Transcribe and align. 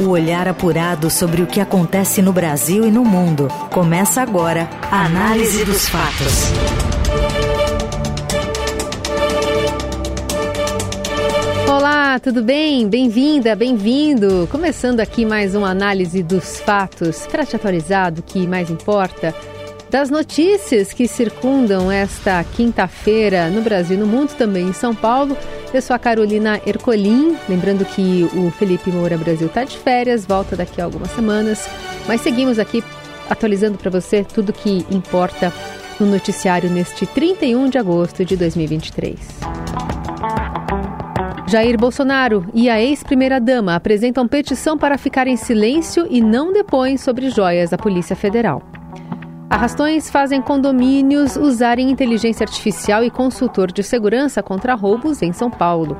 O 0.00 0.08
olhar 0.08 0.48
apurado 0.48 1.08
sobre 1.08 1.40
o 1.40 1.46
que 1.46 1.60
acontece 1.60 2.20
no 2.20 2.32
Brasil 2.32 2.84
e 2.84 2.90
no 2.90 3.04
mundo. 3.04 3.46
Começa 3.70 4.20
agora 4.20 4.68
a 4.90 5.04
Análise 5.04 5.64
dos 5.64 5.88
Fatos. 5.88 6.50
Olá, 11.70 12.18
tudo 12.18 12.42
bem? 12.42 12.88
Bem-vinda, 12.88 13.54
bem-vindo! 13.54 14.48
Começando 14.50 14.98
aqui 14.98 15.24
mais 15.24 15.54
uma 15.54 15.70
análise 15.70 16.24
dos 16.24 16.58
fatos 16.58 17.24
para 17.28 17.46
te 17.46 17.54
atualizar 17.54 18.10
do 18.12 18.20
que 18.20 18.48
mais 18.48 18.70
importa 18.70 19.32
das 19.94 20.10
notícias 20.10 20.92
que 20.92 21.06
circundam 21.06 21.88
esta 21.88 22.42
quinta-feira 22.42 23.48
no 23.48 23.62
Brasil 23.62 23.96
e 23.96 24.00
no 24.00 24.08
mundo, 24.08 24.34
também 24.36 24.66
em 24.66 24.72
São 24.72 24.92
Paulo. 24.92 25.36
Eu 25.74 25.82
sou 25.82 25.96
a 25.96 25.98
Carolina 25.98 26.60
Ercolim, 26.64 27.36
lembrando 27.48 27.84
que 27.84 28.22
o 28.32 28.48
Felipe 28.52 28.92
Moura 28.92 29.18
Brasil 29.18 29.48
está 29.48 29.64
de 29.64 29.76
férias, 29.76 30.24
volta 30.24 30.54
daqui 30.54 30.80
a 30.80 30.84
algumas 30.84 31.10
semanas, 31.10 31.68
mas 32.06 32.20
seguimos 32.20 32.60
aqui 32.60 32.80
atualizando 33.28 33.76
para 33.76 33.90
você 33.90 34.22
tudo 34.22 34.52
que 34.52 34.86
importa 34.88 35.52
no 35.98 36.06
noticiário 36.06 36.70
neste 36.70 37.06
31 37.06 37.68
de 37.68 37.76
agosto 37.76 38.24
de 38.24 38.36
2023. 38.36 39.18
Jair 41.48 41.76
Bolsonaro 41.76 42.46
e 42.54 42.70
a 42.70 42.80
ex-primeira-dama 42.80 43.74
apresentam 43.74 44.28
petição 44.28 44.78
para 44.78 44.96
ficar 44.96 45.26
em 45.26 45.36
silêncio 45.36 46.06
e 46.08 46.20
não 46.20 46.52
depõem 46.52 46.96
sobre 46.96 47.30
joias 47.30 47.70
da 47.70 47.76
Polícia 47.76 48.14
Federal. 48.14 48.62
Arrastões 49.48 50.10
fazem 50.10 50.40
condomínios 50.40 51.36
usarem 51.36 51.90
inteligência 51.90 52.44
artificial 52.44 53.04
e 53.04 53.10
consultor 53.10 53.70
de 53.70 53.82
segurança 53.82 54.42
contra 54.42 54.74
roubos 54.74 55.22
em 55.22 55.32
São 55.32 55.50
Paulo. 55.50 55.96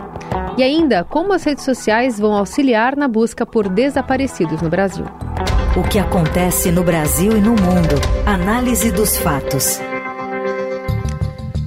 E 0.57 0.63
ainda, 0.63 1.05
como 1.05 1.33
as 1.33 1.45
redes 1.45 1.65
sociais 1.65 2.19
vão 2.19 2.33
auxiliar 2.33 2.97
na 2.97 3.07
busca 3.07 3.45
por 3.45 3.69
desaparecidos 3.69 4.63
no 4.63 4.71
Brasil. 4.71 5.05
O 5.77 5.83
que 5.89 5.99
acontece 5.99 6.71
no 6.71 6.83
Brasil 6.83 7.37
e 7.37 7.41
no 7.41 7.51
mundo. 7.51 7.97
Análise 8.25 8.91
dos 8.91 9.17
fatos. 9.17 9.81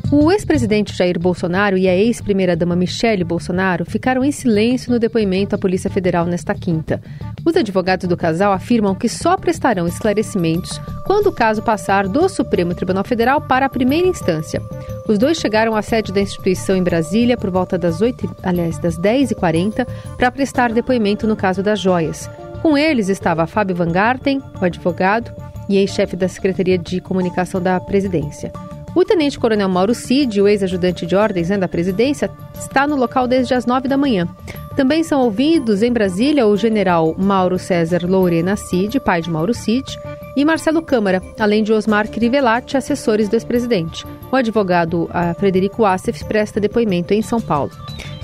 O 0.10 0.32
ex-presidente 0.32 0.96
Jair 0.96 1.20
Bolsonaro 1.20 1.78
e 1.78 1.86
a 1.86 1.94
ex-primeira-dama 1.94 2.78
Michele 2.78 3.26
Bolsonaro 3.26 3.84
ficaram 3.84 4.24
em 4.24 4.32
silêncio 4.32 4.90
no 4.90 5.00
depoimento 5.00 5.54
à 5.54 5.58
Polícia 5.58 5.90
Federal 5.90 6.26
nesta 6.26 6.56
quinta. 6.56 7.02
Os 7.48 7.56
advogados 7.56 8.10
do 8.10 8.18
casal 8.18 8.52
afirmam 8.52 8.94
que 8.94 9.08
só 9.08 9.38
prestarão 9.38 9.88
esclarecimentos 9.88 10.82
quando 11.06 11.28
o 11.28 11.32
caso 11.32 11.62
passar 11.62 12.06
do 12.06 12.28
Supremo 12.28 12.76
Tribunal 12.76 13.06
Federal 13.06 13.40
para 13.40 13.66
a 13.66 13.70
primeira 13.70 14.06
instância. 14.06 14.62
Os 15.08 15.18
dois 15.18 15.38
chegaram 15.38 15.74
à 15.74 15.82
sede 15.82 16.12
da 16.12 16.20
instituição 16.20 16.76
em 16.76 16.84
Brasília 16.84 17.38
por 17.38 17.50
volta 17.50 17.78
das 17.78 18.02
8, 18.02 18.36
aliás, 18.44 18.78
das 18.80 19.00
10h40 19.00 19.88
para 20.18 20.30
prestar 20.30 20.74
depoimento 20.74 21.26
no 21.26 21.38
caso 21.38 21.64
das 21.64 21.80
joias. 21.80 22.30
Com 22.62 22.78
eles 22.78 23.08
estava 23.08 23.48
Fábio 23.48 23.78
Van 23.78 23.94
Garten, 23.94 24.44
o 24.62 24.66
advogado 24.66 25.32
e 25.70 25.78
ex-chefe 25.78 26.18
da 26.18 26.28
Secretaria 26.28 26.78
de 26.78 27.00
Comunicação 27.00 27.62
da 27.62 27.80
Presidência. 27.80 28.52
O 28.98 29.06
tenente-coronel 29.06 29.70
Mauro 29.70 29.94
Cid, 29.94 30.42
o 30.42 30.48
ex-ajudante 30.48 31.06
de 31.06 31.16
ordens 31.16 31.50
né, 31.50 31.58
da 31.60 31.68
presidência, 31.68 32.32
está 32.60 32.88
no 32.88 32.96
local 32.96 33.28
desde 33.28 33.54
as 33.54 33.64
nove 33.64 33.88
da 33.88 33.96
manhã. 33.96 34.28
Também 34.76 35.04
são 35.04 35.22
ouvidos 35.22 35.84
em 35.84 35.94
Brasília 35.94 36.48
o 36.48 36.58
general 36.58 37.14
Mauro 37.16 37.60
César 37.60 38.08
Lourena 38.10 38.56
Cid, 38.56 39.00
pai 39.00 39.22
de 39.22 39.30
Mauro 39.30 39.54
Cid, 39.54 39.96
e 40.36 40.44
Marcelo 40.44 40.82
Câmara, 40.82 41.22
além 41.40 41.62
de 41.62 41.72
Osmar 41.72 42.10
Crivellati, 42.10 42.76
assessores 42.76 43.30
do 43.30 43.36
ex-presidente. 43.36 44.04
O 44.32 44.36
advogado 44.36 45.08
Frederico 45.38 45.86
Assef 45.86 46.26
presta 46.26 46.60
depoimento 46.60 47.14
em 47.14 47.22
São 47.22 47.40
Paulo. 47.40 47.70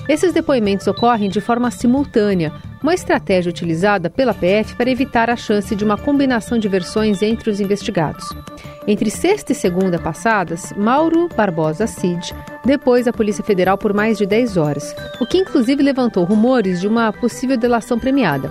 Esses 0.08 0.34
depoimentos 0.34 0.86
ocorrem 0.88 1.30
de 1.30 1.40
forma 1.40 1.72
simultânea, 1.72 2.52
uma 2.82 2.94
estratégia 2.94 3.50
utilizada 3.50 4.10
pela 4.10 4.34
PF 4.34 4.76
para 4.76 4.90
evitar 4.90 5.30
a 5.30 5.36
chance 5.38 5.74
de 5.74 5.84
uma 5.84 5.98
combinação 5.98 6.58
de 6.58 6.68
versões 6.68 7.22
entre 7.22 7.50
os 7.50 7.62
investigados. 7.62 8.28
Entre 8.86 9.10
sexta 9.10 9.54
e 9.54 9.56
segunda 9.56 9.98
passadas, 9.98 10.74
Mauro 10.76 11.30
Barbosa 11.36 11.88
Cid 11.88 12.34
depois 12.66 13.08
a 13.08 13.14
Polícia 13.14 13.44
Federal 13.44 13.78
por 13.78 13.94
mais 13.94 14.18
de 14.18 14.26
10 14.26 14.58
horas, 14.58 14.96
o 15.20 15.26
que 15.26 15.38
inclusive 15.38 15.84
levantou 15.84 16.24
rumores 16.24 16.80
de 16.80 16.88
uma 16.88 17.12
possível 17.12 17.58
delação 17.58 18.00
premiada. 18.00 18.50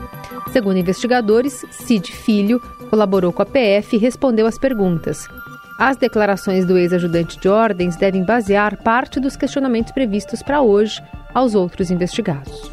Segundo 0.53 0.79
investigadores, 0.79 1.65
Cid 1.71 2.13
Filho 2.13 2.61
colaborou 2.91 3.33
com 3.33 3.43
a 3.43 3.47
PF 3.47 3.97
e 3.97 3.99
respondeu 3.99 4.47
às 4.47 4.59
perguntas. 4.59 5.27
As 5.79 5.97
declarações 5.97 6.67
do 6.67 6.77
ex-ajudante 6.77 7.41
de 7.41 7.49
ordens 7.49 7.97
devem 7.97 8.23
basear 8.23 8.77
parte 8.83 9.19
dos 9.19 9.35
questionamentos 9.35 9.93
previstos 9.93 10.43
para 10.43 10.61
hoje 10.61 11.03
aos 11.35 11.55
outros 11.55 11.91
investigados. 11.91 12.71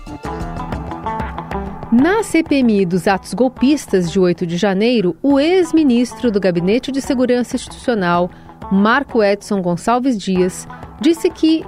Na 1.91 2.21
CPMI 2.21 2.85
dos 2.85 3.07
atos 3.07 3.33
golpistas 3.33 4.11
de 4.11 4.19
8 4.19 4.45
de 4.45 4.57
janeiro, 4.57 5.17
o 5.23 5.39
ex-ministro 5.39 6.29
do 6.29 6.39
Gabinete 6.39 6.91
de 6.91 7.01
Segurança 7.01 7.55
Institucional, 7.55 8.29
Marco 8.71 9.23
Edson 9.23 9.59
Gonçalves 9.59 10.15
Dias, 10.15 10.67
disse 11.01 11.31
que 11.31 11.65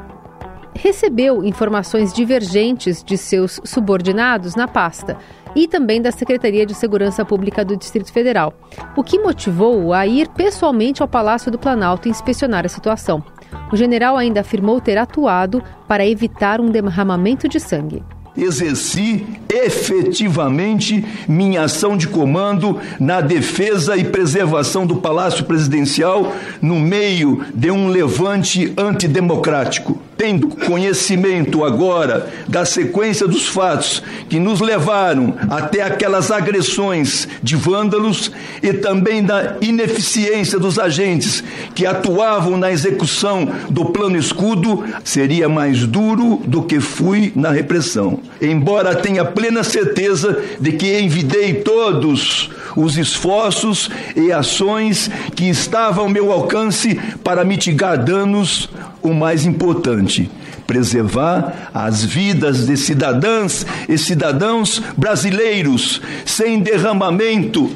recebeu 0.75 1.43
informações 1.43 2.13
divergentes 2.13 3.03
de 3.03 3.17
seus 3.17 3.59
subordinados 3.63 4.55
na 4.55 4.67
pasta 4.67 5.17
e 5.55 5.67
também 5.67 6.01
da 6.01 6.11
Secretaria 6.11 6.65
de 6.65 6.73
Segurança 6.73 7.25
Pública 7.25 7.65
do 7.65 7.75
Distrito 7.75 8.11
Federal, 8.11 8.53
o 8.95 9.03
que 9.03 9.19
motivou-o 9.19 9.93
a 9.93 10.07
ir 10.07 10.27
pessoalmente 10.29 11.01
ao 11.01 11.07
Palácio 11.07 11.51
do 11.51 11.59
Planalto 11.59 12.07
inspecionar 12.07 12.65
a 12.65 12.69
situação. 12.69 13.23
O 13.71 13.75
general 13.75 14.17
ainda 14.17 14.41
afirmou 14.41 14.81
ter 14.81 14.97
atuado 14.97 15.63
para 15.87 16.05
evitar 16.05 16.59
um 16.59 16.69
derramamento 16.69 17.47
de 17.47 17.59
sangue. 17.59 18.03
Exerci 18.35 19.25
efetivamente 19.49 21.05
minha 21.27 21.63
ação 21.63 21.97
de 21.97 22.07
comando 22.07 22.79
na 22.99 23.19
defesa 23.19 23.97
e 23.97 24.05
preservação 24.05 24.85
do 24.85 24.97
Palácio 24.97 25.43
Presidencial 25.43 26.33
no 26.61 26.79
meio 26.79 27.45
de 27.53 27.69
um 27.69 27.89
levante 27.89 28.73
antidemocrático 28.77 29.99
tendo 30.21 30.49
conhecimento 30.49 31.65
agora 31.65 32.31
da 32.47 32.63
sequência 32.63 33.27
dos 33.27 33.47
fatos 33.47 34.03
que 34.29 34.39
nos 34.39 34.59
levaram 34.61 35.33
até 35.49 35.81
aquelas 35.81 36.29
agressões 36.29 37.27
de 37.41 37.55
vândalos 37.55 38.31
e 38.61 38.71
também 38.71 39.23
da 39.23 39.57
ineficiência 39.61 40.59
dos 40.59 40.77
agentes 40.77 41.43
que 41.73 41.87
atuavam 41.87 42.55
na 42.55 42.71
execução 42.71 43.49
do 43.67 43.85
plano 43.85 44.15
escudo, 44.15 44.83
seria 45.03 45.49
mais 45.49 45.87
duro 45.87 46.39
do 46.45 46.61
que 46.61 46.79
fui 46.79 47.31
na 47.35 47.49
repressão. 47.49 48.19
Embora 48.39 48.93
tenha 48.93 49.25
plena 49.25 49.63
certeza 49.63 50.39
de 50.59 50.73
que 50.73 50.99
envidei 50.99 51.55
todos 51.55 52.51
os 52.75 52.95
esforços 52.95 53.89
e 54.15 54.31
ações 54.31 55.09
que 55.35 55.49
estavam 55.49 56.03
ao 56.03 56.09
meu 56.11 56.31
alcance 56.31 56.93
para 57.23 57.43
mitigar 57.43 57.97
danos 57.97 58.69
o 59.01 59.13
mais 59.13 59.45
importante: 59.45 60.29
preservar 60.67 61.69
as 61.73 62.03
vidas 62.03 62.65
de 62.65 62.77
cidadãs 62.77 63.65
e 63.87 63.97
cidadãos 63.97 64.81
brasileiros 64.97 66.01
sem 66.25 66.59
derramamento 66.59 67.69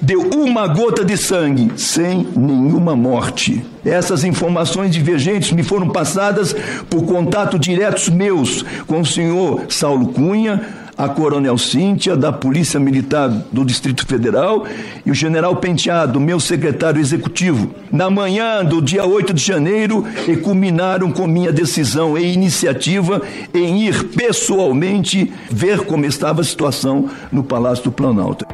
de 0.00 0.16
uma 0.16 0.66
gota 0.68 1.04
de 1.04 1.16
sangue, 1.16 1.72
sem 1.76 2.26
nenhuma 2.36 2.94
morte. 2.94 3.64
Essas 3.84 4.22
informações 4.22 4.92
divergentes 4.92 5.52
me 5.52 5.62
foram 5.62 5.88
passadas 5.88 6.54
por 6.88 7.04
contato 7.04 7.58
diretos 7.58 8.08
meus 8.08 8.64
com 8.86 9.00
o 9.00 9.06
senhor 9.06 9.64
Saulo 9.68 10.08
Cunha, 10.08 10.87
a 10.98 11.08
Coronel 11.08 11.56
Cíntia, 11.56 12.16
da 12.16 12.32
Polícia 12.32 12.80
Militar 12.80 13.28
do 13.52 13.64
Distrito 13.64 14.04
Federal, 14.04 14.66
e 15.06 15.10
o 15.12 15.14
General 15.14 15.54
Penteado, 15.54 16.18
meu 16.18 16.40
secretário 16.40 17.00
executivo. 17.00 17.70
Na 17.92 18.10
manhã 18.10 18.64
do 18.64 18.82
dia 18.82 19.06
8 19.06 19.32
de 19.32 19.40
janeiro, 19.40 20.04
e 20.26 20.36
culminaram 20.36 21.12
com 21.12 21.28
minha 21.28 21.52
decisão 21.52 22.18
e 22.18 22.32
iniciativa 22.32 23.22
em 23.54 23.84
ir 23.84 24.08
pessoalmente 24.08 25.32
ver 25.48 25.86
como 25.86 26.04
estava 26.04 26.40
a 26.40 26.44
situação 26.44 27.08
no 27.30 27.44
Palácio 27.44 27.84
do 27.84 27.92
Planalto. 27.92 28.44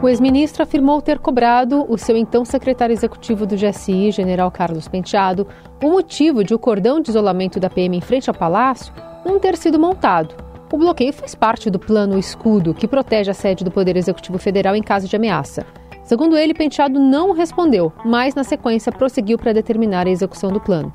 O 0.00 0.08
ex-ministro 0.08 0.62
afirmou 0.62 1.02
ter 1.02 1.18
cobrado 1.18 1.84
o 1.88 1.98
seu 1.98 2.16
então 2.16 2.44
secretário 2.44 2.92
executivo 2.92 3.44
do 3.44 3.56
GSI, 3.56 4.12
general 4.12 4.52
Carlos 4.52 4.86
Penteado, 4.86 5.48
o 5.82 5.90
motivo 5.90 6.44
de 6.44 6.54
o 6.54 6.58
cordão 6.60 7.00
de 7.00 7.10
isolamento 7.10 7.58
da 7.58 7.68
PM 7.68 7.96
em 7.96 8.00
frente 8.00 8.30
ao 8.30 8.36
palácio 8.36 8.92
não 9.24 9.40
ter 9.40 9.56
sido 9.56 9.80
montado 9.80 10.45
o 10.72 10.76
bloqueio 10.76 11.12
faz 11.12 11.34
parte 11.34 11.70
do 11.70 11.78
plano 11.78 12.18
Escudo, 12.18 12.74
que 12.74 12.88
protege 12.88 13.30
a 13.30 13.34
sede 13.34 13.64
do 13.64 13.70
Poder 13.70 13.96
Executivo 13.96 14.38
Federal 14.38 14.74
em 14.74 14.82
caso 14.82 15.06
de 15.06 15.14
ameaça. 15.14 15.64
Segundo 16.02 16.36
ele, 16.36 16.54
Penteado 16.54 17.00
não 17.00 17.32
respondeu, 17.32 17.92
mas 18.04 18.34
na 18.34 18.44
sequência 18.44 18.92
prosseguiu 18.92 19.38
para 19.38 19.52
determinar 19.52 20.06
a 20.06 20.10
execução 20.10 20.50
do 20.50 20.60
plano. 20.60 20.92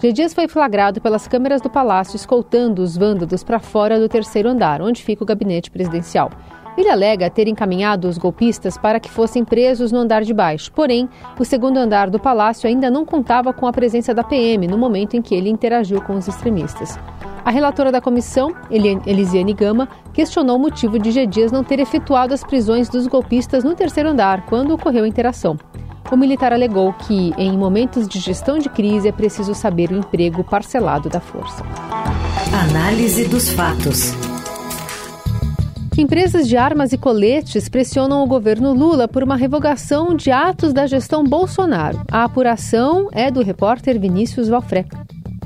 G. 0.00 0.12
Dias 0.12 0.34
foi 0.34 0.48
flagrado 0.48 1.00
pelas 1.00 1.28
câmeras 1.28 1.60
do 1.60 1.70
palácio 1.70 2.16
escoltando 2.16 2.82
os 2.82 2.96
vândalos 2.96 3.44
para 3.44 3.60
fora 3.60 4.00
do 4.00 4.08
terceiro 4.08 4.48
andar, 4.48 4.82
onde 4.82 5.02
fica 5.02 5.22
o 5.22 5.26
gabinete 5.26 5.70
presidencial. 5.70 6.30
Ele 6.76 6.88
alega 6.88 7.28
ter 7.28 7.48
encaminhado 7.48 8.08
os 8.08 8.16
golpistas 8.16 8.78
para 8.78 8.98
que 8.98 9.10
fossem 9.10 9.44
presos 9.44 9.92
no 9.92 9.98
andar 9.98 10.22
de 10.22 10.32
baixo. 10.32 10.72
Porém, 10.72 11.08
o 11.38 11.44
segundo 11.44 11.76
andar 11.76 12.08
do 12.08 12.18
palácio 12.18 12.68
ainda 12.68 12.90
não 12.90 13.04
contava 13.04 13.52
com 13.52 13.66
a 13.66 13.72
presença 13.72 14.14
da 14.14 14.24
PM 14.24 14.66
no 14.66 14.78
momento 14.78 15.16
em 15.16 15.22
que 15.22 15.34
ele 15.34 15.50
interagiu 15.50 16.00
com 16.00 16.14
os 16.14 16.26
extremistas. 16.26 16.98
A 17.44 17.50
relatora 17.50 17.90
da 17.90 18.00
comissão, 18.00 18.54
Elisiane 18.70 19.52
Gama, 19.52 19.88
questionou 20.12 20.56
o 20.56 20.60
motivo 20.60 20.98
de 20.98 21.10
G. 21.10 21.26
Dias 21.26 21.50
não 21.50 21.64
ter 21.64 21.80
efetuado 21.80 22.32
as 22.32 22.44
prisões 22.44 22.88
dos 22.88 23.06
golpistas 23.06 23.64
no 23.64 23.74
terceiro 23.74 24.10
andar 24.10 24.46
quando 24.46 24.72
ocorreu 24.72 25.04
a 25.04 25.08
interação. 25.08 25.58
O 26.10 26.16
militar 26.16 26.52
alegou 26.52 26.92
que, 26.92 27.32
em 27.36 27.56
momentos 27.56 28.06
de 28.06 28.18
gestão 28.18 28.58
de 28.58 28.68
crise, 28.68 29.08
é 29.08 29.12
preciso 29.12 29.54
saber 29.54 29.90
o 29.90 29.96
emprego 29.96 30.44
parcelado 30.44 31.08
da 31.08 31.20
força. 31.20 31.64
Análise 32.52 33.26
dos 33.26 33.50
fatos. 33.50 34.31
Empresas 35.96 36.48
de 36.48 36.56
armas 36.56 36.92
e 36.94 36.98
coletes 36.98 37.68
pressionam 37.68 38.22
o 38.24 38.26
governo 38.26 38.72
Lula 38.72 39.06
por 39.06 39.22
uma 39.22 39.36
revogação 39.36 40.16
de 40.16 40.30
atos 40.30 40.72
da 40.72 40.86
gestão 40.86 41.22
Bolsonaro. 41.22 42.00
A 42.10 42.24
apuração 42.24 43.10
é 43.12 43.30
do 43.30 43.42
repórter 43.42 44.00
Vinícius 44.00 44.48
Valfré. 44.48 44.86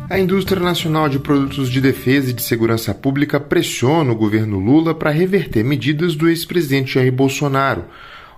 A 0.08 0.20
indústria 0.20 0.62
nacional 0.62 1.08
de 1.08 1.18
produtos 1.18 1.68
de 1.68 1.80
defesa 1.80 2.30
e 2.30 2.32
de 2.32 2.42
segurança 2.42 2.94
pública 2.94 3.40
pressiona 3.40 4.12
o 4.12 4.16
governo 4.16 4.60
Lula 4.60 4.94
para 4.94 5.10
reverter 5.10 5.64
medidas 5.64 6.14
do 6.14 6.28
ex-presidente 6.28 6.94
Jair 6.94 7.12
Bolsonaro. 7.12 7.86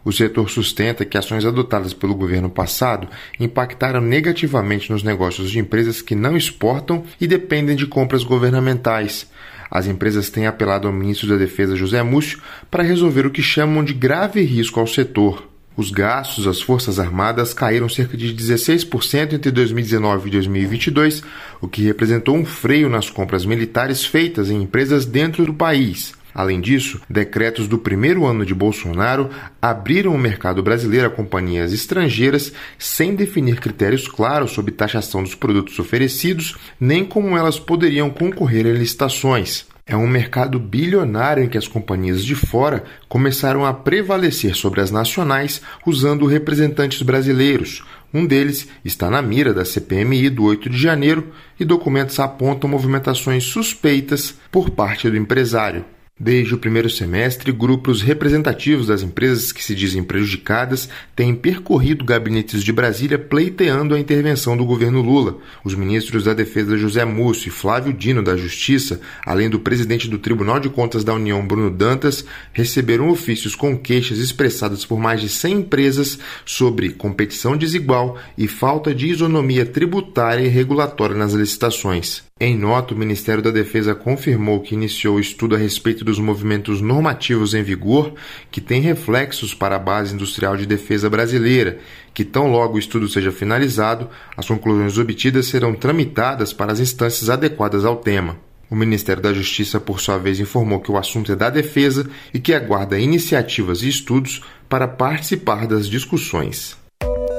O 0.02 0.10
setor 0.10 0.48
sustenta 0.48 1.04
que 1.04 1.18
ações 1.18 1.44
adotadas 1.44 1.92
pelo 1.92 2.14
governo 2.14 2.48
passado 2.48 3.06
impactaram 3.38 4.00
negativamente 4.00 4.90
nos 4.90 5.02
negócios 5.02 5.50
de 5.50 5.58
empresas 5.58 6.00
que 6.00 6.14
não 6.14 6.38
exportam 6.38 7.04
e 7.20 7.26
dependem 7.26 7.76
de 7.76 7.86
compras 7.86 8.24
governamentais. 8.24 9.28
As 9.70 9.86
empresas 9.86 10.30
têm 10.30 10.46
apelado 10.46 10.86
ao 10.86 10.92
ministro 10.92 11.28
da 11.28 11.36
Defesa 11.36 11.76
José 11.76 12.02
Múcio 12.02 12.40
para 12.70 12.82
resolver 12.82 13.26
o 13.26 13.30
que 13.30 13.42
chamam 13.42 13.84
de 13.84 13.92
grave 13.92 14.42
risco 14.42 14.80
ao 14.80 14.86
setor. 14.86 15.48
Os 15.76 15.92
gastos 15.92 16.46
das 16.46 16.60
Forças 16.60 16.98
Armadas 16.98 17.54
caíram 17.54 17.88
cerca 17.88 18.16
de 18.16 18.34
16% 18.34 19.34
entre 19.34 19.52
2019 19.52 20.26
e 20.26 20.32
2022, 20.32 21.22
o 21.60 21.68
que 21.68 21.82
representou 21.82 22.34
um 22.34 22.44
freio 22.44 22.88
nas 22.88 23.08
compras 23.08 23.44
militares 23.44 24.04
feitas 24.04 24.50
em 24.50 24.62
empresas 24.62 25.06
dentro 25.06 25.46
do 25.46 25.54
país. 25.54 26.17
Além 26.38 26.60
disso, 26.60 27.00
decretos 27.10 27.66
do 27.66 27.78
primeiro 27.78 28.24
ano 28.24 28.46
de 28.46 28.54
Bolsonaro 28.54 29.28
abriram 29.60 30.14
o 30.14 30.18
mercado 30.18 30.62
brasileiro 30.62 31.08
a 31.08 31.10
companhias 31.10 31.72
estrangeiras 31.72 32.52
sem 32.78 33.16
definir 33.16 33.58
critérios 33.58 34.06
claros 34.06 34.52
sobre 34.52 34.70
taxação 34.70 35.20
dos 35.20 35.34
produtos 35.34 35.76
oferecidos, 35.80 36.56
nem 36.78 37.04
como 37.04 37.36
elas 37.36 37.58
poderiam 37.58 38.08
concorrer 38.08 38.66
a 38.66 38.70
licitações. 38.70 39.66
É 39.84 39.96
um 39.96 40.06
mercado 40.06 40.60
bilionário 40.60 41.42
em 41.42 41.48
que 41.48 41.58
as 41.58 41.66
companhias 41.66 42.24
de 42.24 42.36
fora 42.36 42.84
começaram 43.08 43.66
a 43.66 43.74
prevalecer 43.74 44.54
sobre 44.54 44.80
as 44.80 44.92
nacionais 44.92 45.60
usando 45.84 46.24
representantes 46.24 47.02
brasileiros. 47.02 47.82
Um 48.14 48.24
deles 48.24 48.68
está 48.84 49.10
na 49.10 49.20
mira 49.20 49.52
da 49.52 49.64
CPMI 49.64 50.30
do 50.30 50.44
8 50.44 50.70
de 50.70 50.78
janeiro 50.78 51.32
e 51.58 51.64
documentos 51.64 52.20
apontam 52.20 52.70
movimentações 52.70 53.42
suspeitas 53.42 54.36
por 54.52 54.70
parte 54.70 55.10
do 55.10 55.16
empresário. 55.16 55.84
Desde 56.20 56.52
o 56.52 56.58
primeiro 56.58 56.90
semestre, 56.90 57.52
grupos 57.52 58.02
representativos 58.02 58.88
das 58.88 59.02
empresas 59.02 59.52
que 59.52 59.62
se 59.62 59.72
dizem 59.72 60.02
prejudicadas 60.02 60.88
têm 61.14 61.32
percorrido 61.32 62.04
gabinetes 62.04 62.64
de 62.64 62.72
Brasília 62.72 63.16
pleiteando 63.16 63.94
a 63.94 64.00
intervenção 64.00 64.56
do 64.56 64.64
governo 64.64 65.00
Lula. 65.00 65.38
Os 65.62 65.76
ministros 65.76 66.24
da 66.24 66.34
Defesa 66.34 66.76
José 66.76 67.04
Múcio 67.04 67.46
e 67.46 67.52
Flávio 67.52 67.92
Dino 67.92 68.20
da 68.20 68.36
Justiça, 68.36 69.00
além 69.24 69.48
do 69.48 69.60
presidente 69.60 70.08
do 70.08 70.18
Tribunal 70.18 70.58
de 70.58 70.68
Contas 70.68 71.04
da 71.04 71.14
União 71.14 71.46
Bruno 71.46 71.70
Dantas, 71.70 72.24
receberam 72.52 73.10
ofícios 73.10 73.54
com 73.54 73.78
queixas 73.78 74.18
expressadas 74.18 74.84
por 74.84 74.98
mais 74.98 75.20
de 75.20 75.28
100 75.28 75.52
empresas 75.54 76.18
sobre 76.44 76.90
competição 76.90 77.56
desigual 77.56 78.18
e 78.36 78.48
falta 78.48 78.92
de 78.92 79.06
isonomia 79.06 79.64
tributária 79.64 80.42
e 80.42 80.48
regulatória 80.48 81.14
nas 81.14 81.32
licitações. 81.32 82.27
Em 82.40 82.56
nota, 82.56 82.94
o 82.94 82.96
Ministério 82.96 83.42
da 83.42 83.50
Defesa 83.50 83.96
confirmou 83.96 84.60
que 84.60 84.72
iniciou 84.72 85.16
o 85.16 85.20
estudo 85.20 85.56
a 85.56 85.58
respeito 85.58 86.04
dos 86.04 86.20
movimentos 86.20 86.80
normativos 86.80 87.52
em 87.52 87.64
vigor 87.64 88.14
que 88.48 88.60
têm 88.60 88.80
reflexos 88.80 89.52
para 89.52 89.74
a 89.74 89.78
base 89.78 90.14
industrial 90.14 90.56
de 90.56 90.64
defesa 90.64 91.10
brasileira, 91.10 91.80
que 92.14 92.24
tão 92.24 92.46
logo 92.46 92.76
o 92.76 92.78
estudo 92.78 93.08
seja 93.08 93.32
finalizado, 93.32 94.08
as 94.36 94.46
conclusões 94.46 94.96
obtidas 94.98 95.46
serão 95.46 95.74
tramitadas 95.74 96.52
para 96.52 96.70
as 96.70 96.78
instâncias 96.78 97.28
adequadas 97.28 97.84
ao 97.84 97.96
tema. 97.96 98.36
O 98.70 98.76
Ministério 98.76 99.22
da 99.22 99.32
Justiça, 99.32 99.80
por 99.80 99.98
sua 99.98 100.18
vez, 100.18 100.38
informou 100.38 100.78
que 100.78 100.92
o 100.92 100.96
assunto 100.96 101.32
é 101.32 101.36
da 101.36 101.50
defesa 101.50 102.08
e 102.32 102.38
que 102.38 102.54
aguarda 102.54 103.00
iniciativas 103.00 103.82
e 103.82 103.88
estudos 103.88 104.44
para 104.68 104.86
participar 104.86 105.66
das 105.66 105.88
discussões. 105.88 106.76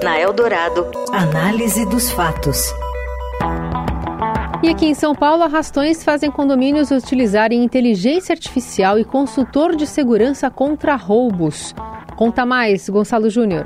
Na 0.04 0.20
Eldorado, 0.20 0.88
análise 1.14 1.86
dos 1.86 2.10
fatos. 2.12 2.74
E 4.62 4.68
aqui 4.68 4.88
em 4.88 4.94
São 4.94 5.16
Paulo, 5.16 5.44
arrastões 5.44 6.04
fazem 6.04 6.30
condomínios 6.30 6.92
utilizarem 6.92 7.64
inteligência 7.64 8.34
artificial 8.34 9.00
e 9.00 9.06
consultor 9.06 9.74
de 9.74 9.88
segurança 9.88 10.52
contra 10.52 10.98
roubos. 10.98 11.74
Conta 12.18 12.46
mais, 12.46 12.90
Gonçalo 12.90 13.30
Júnior. 13.30 13.66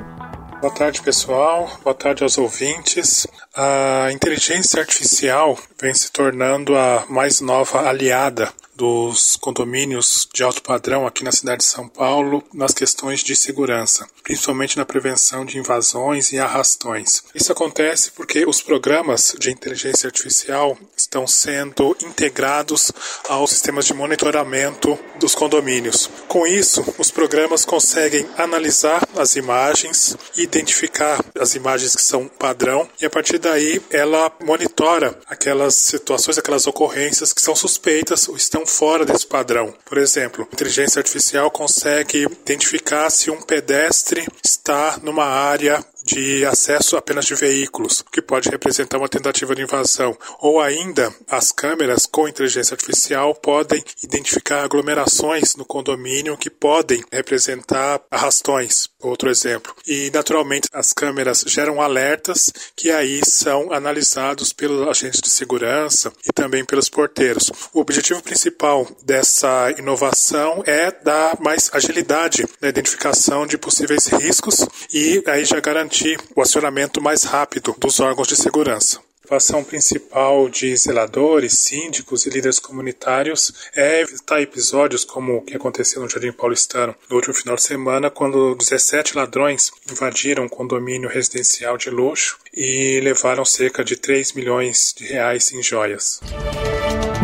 Boa 0.60 0.72
tarde, 0.72 1.02
pessoal. 1.02 1.68
Boa 1.82 1.94
tarde 1.94 2.22
aos 2.22 2.38
ouvintes. 2.38 3.26
A 3.56 4.10
inteligência 4.10 4.80
artificial 4.80 5.56
vem 5.80 5.94
se 5.94 6.10
tornando 6.10 6.76
a 6.76 7.06
mais 7.08 7.40
nova 7.40 7.88
aliada 7.88 8.52
dos 8.74 9.36
condomínios 9.36 10.28
de 10.32 10.42
alto 10.42 10.62
padrão 10.62 11.06
aqui 11.06 11.22
na 11.22 11.32
cidade 11.32 11.58
de 11.58 11.68
São 11.68 11.88
Paulo 11.88 12.42
nas 12.52 12.72
questões 12.72 13.22
de 13.22 13.36
segurança, 13.36 14.06
principalmente 14.22 14.76
na 14.76 14.84
prevenção 14.84 15.44
de 15.44 15.58
invasões 15.58 16.32
e 16.32 16.38
arrastões. 16.38 17.22
Isso 17.34 17.52
acontece 17.52 18.10
porque 18.12 18.44
os 18.44 18.60
programas 18.60 19.34
de 19.38 19.50
inteligência 19.50 20.06
artificial 20.08 20.76
estão 20.96 21.26
sendo 21.26 21.96
integrados 22.02 22.90
aos 23.28 23.50
sistemas 23.50 23.86
de 23.86 23.94
monitoramento 23.94 24.98
dos 25.20 25.34
condomínios. 25.34 26.10
Com 26.26 26.46
isso, 26.46 26.84
os 26.98 27.10
programas 27.10 27.64
conseguem 27.64 28.26
analisar 28.36 29.06
as 29.16 29.36
imagens, 29.36 30.16
identificar 30.36 31.24
as 31.38 31.54
imagens 31.54 31.94
que 31.94 32.02
são 32.02 32.26
padrão 32.26 32.88
e 33.00 33.06
a 33.06 33.10
partir 33.10 33.38
daí 33.44 33.80
ela 33.90 34.32
monitora 34.42 35.18
aquelas 35.26 35.74
situações, 35.76 36.38
aquelas 36.38 36.66
ocorrências 36.66 37.32
que 37.32 37.42
são 37.42 37.54
suspeitas 37.54 38.28
ou 38.28 38.36
estão 38.36 38.66
fora 38.66 39.04
desse 39.04 39.26
padrão. 39.26 39.72
Por 39.84 39.98
exemplo, 39.98 40.48
a 40.50 40.54
inteligência 40.54 40.98
artificial 40.98 41.50
consegue 41.50 42.22
identificar 42.22 43.10
se 43.10 43.30
um 43.30 43.40
pedestre 43.40 44.26
está 44.42 44.98
numa 45.02 45.26
área 45.26 45.84
de 46.04 46.44
acesso 46.44 46.96
apenas 46.96 47.24
de 47.24 47.34
veículos, 47.34 48.04
que 48.12 48.20
pode 48.20 48.50
representar 48.50 48.98
uma 48.98 49.08
tentativa 49.08 49.54
de 49.54 49.62
invasão. 49.62 50.16
Ou 50.38 50.60
ainda, 50.60 51.12
as 51.28 51.50
câmeras 51.50 52.06
com 52.06 52.28
inteligência 52.28 52.74
artificial 52.74 53.34
podem 53.34 53.82
identificar 54.02 54.62
aglomerações 54.62 55.56
no 55.56 55.64
condomínio 55.64 56.36
que 56.36 56.50
podem 56.50 57.02
representar 57.10 58.02
arrastões, 58.10 58.88
outro 59.00 59.30
exemplo. 59.30 59.74
E, 59.86 60.10
naturalmente, 60.12 60.68
as 60.72 60.92
câmeras 60.92 61.44
geram 61.46 61.80
alertas 61.80 62.52
que 62.76 62.90
aí 62.90 63.20
são 63.24 63.72
analisados 63.72 64.52
pelos 64.52 64.86
agentes 64.86 65.20
de 65.20 65.30
segurança 65.30 66.12
e 66.28 66.32
também 66.32 66.64
pelos 66.64 66.88
porteiros. 66.88 67.50
O 67.72 67.80
objetivo 67.80 68.22
principal 68.22 68.86
dessa 69.02 69.72
inovação 69.78 70.62
é 70.66 70.90
dar 70.90 71.40
mais 71.40 71.70
agilidade 71.72 72.46
na 72.60 72.68
identificação 72.68 73.46
de 73.46 73.56
possíveis 73.56 74.06
riscos 74.08 74.66
e 74.92 75.22
aí 75.26 75.44
já 75.44 75.60
garantir 75.60 75.93
garantir 75.94 76.18
o 76.34 76.42
acionamento 76.42 77.00
mais 77.00 77.22
rápido 77.22 77.74
dos 77.78 78.00
órgãos 78.00 78.26
de 78.26 78.36
segurança. 78.36 78.98
A 79.30 79.36
ação 79.36 79.64
principal 79.64 80.50
de 80.50 80.76
zeladores, 80.76 81.58
síndicos 81.60 82.26
e 82.26 82.30
líderes 82.30 82.58
comunitários 82.58 83.70
é 83.74 84.02
evitar 84.02 84.42
episódios 84.42 85.02
como 85.02 85.36
o 85.36 85.42
que 85.42 85.56
aconteceu 85.56 86.02
no 86.02 86.10
Jardim 86.10 86.30
Paulistano 86.30 86.94
no 87.08 87.16
último 87.16 87.32
final 87.32 87.56
de 87.56 87.62
semana, 87.62 88.10
quando 88.10 88.54
17 88.54 89.16
ladrões 89.16 89.70
invadiram 89.90 90.44
um 90.44 90.48
condomínio 90.48 91.08
residencial 91.08 91.78
de 91.78 91.88
luxo 91.88 92.36
e 92.52 93.00
levaram 93.02 93.46
cerca 93.46 93.82
de 93.82 93.96
3 93.96 94.32
milhões 94.32 94.92
de 94.94 95.06
reais 95.06 95.52
em 95.52 95.62
joias. 95.62 96.20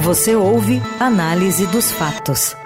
Você 0.02 0.34
ouve 0.34 0.80
Análise 0.98 1.66
dos 1.66 1.90
Fatos. 1.90 2.56